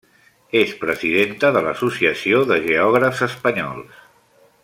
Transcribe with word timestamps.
És 0.61 0.71
presidenta 0.85 1.51
de 1.57 1.63
l'Associació 1.67 2.41
de 2.53 2.59
Geògrafs 2.65 3.23
Espanyols. 3.31 3.97